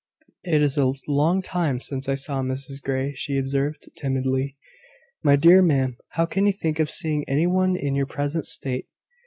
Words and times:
"It 0.43 0.63
is 0.63 0.79
a 0.79 0.91
long 1.07 1.43
time 1.43 1.79
since 1.79 2.09
I 2.09 2.15
saw 2.15 2.41
Mrs 2.41 2.81
Grey," 2.81 3.13
she 3.13 3.37
observed, 3.37 3.87
timidly. 3.95 4.57
"My 5.21 5.35
dear 5.35 5.61
ma'am, 5.61 5.95
how 6.13 6.25
can 6.25 6.47
you 6.47 6.53
think 6.53 6.79
of 6.79 6.89
seeing 6.89 7.23
any 7.29 7.45
one 7.45 7.75
in 7.75 7.93
your 7.93 8.07
present 8.07 8.47
state?" 8.47 8.87